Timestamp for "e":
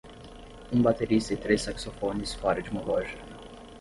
1.35-1.37